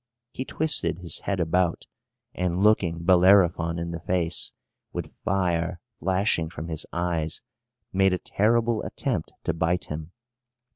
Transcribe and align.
He 0.31 0.45
twisted 0.45 0.97
his 0.97 1.19
head 1.19 1.39
about, 1.39 1.85
and, 2.33 2.63
looking 2.63 3.03
Bellerophon 3.03 3.77
in 3.77 3.91
the 3.91 3.99
face, 3.99 4.51
with 4.91 5.13
fire 5.23 5.79
flashing 5.99 6.49
from 6.49 6.69
his 6.69 6.87
eyes, 6.91 7.43
made 7.93 8.11
a 8.11 8.17
terrible 8.17 8.81
attempt 8.81 9.31
to 9.43 9.53
bite 9.53 9.83
him. 9.91 10.11